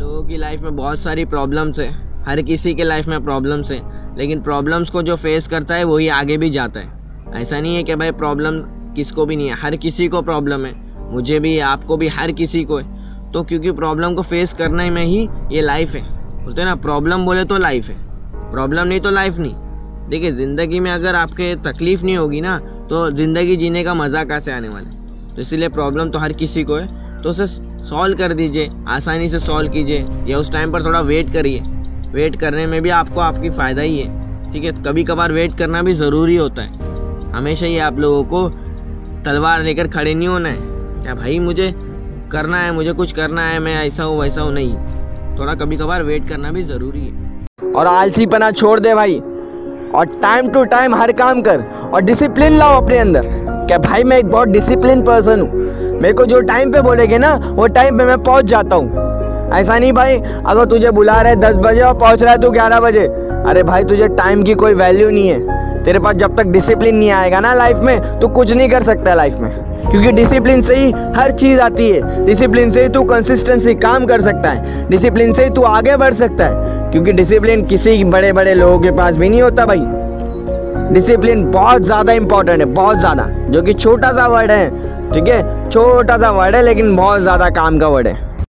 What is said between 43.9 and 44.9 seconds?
हूँ, वैसा हूँ, नहीं।